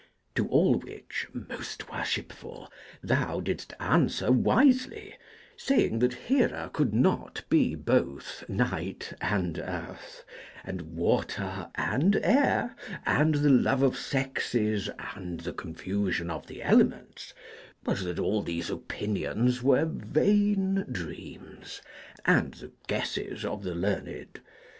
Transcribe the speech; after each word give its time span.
To 0.33 0.47
all 0.47 0.79
which, 0.79 1.27
most 1.31 1.91
worshipful, 1.91 2.73
thou 3.03 3.39
didst 3.39 3.75
answer 3.79 4.31
wisely: 4.31 5.13
saying 5.57 5.99
that 5.99 6.13
Hera 6.15 6.71
could 6.73 6.91
not 6.91 7.43
be 7.49 7.75
both 7.75 8.43
night, 8.49 9.13
and 9.21 9.59
earth, 9.59 10.25
and 10.65 10.81
water, 10.95 11.69
and 11.75 12.19
air, 12.23 12.75
and 13.05 13.35
the 13.35 13.51
love 13.51 13.83
of 13.83 13.95
sexes, 13.95 14.89
and 15.15 15.41
the 15.41 15.53
confusion 15.53 16.31
of 16.31 16.47
the 16.47 16.63
elements; 16.63 17.35
but 17.83 17.97
that 17.99 18.17
all 18.17 18.41
these 18.41 18.71
opinions 18.71 19.61
were 19.61 19.85
vain 19.85 20.83
dreams, 20.91 21.79
and 22.25 22.55
the 22.55 22.71
guesses 22.87 23.45
of 23.45 23.61
the 23.61 23.75
learned. 23.75 24.39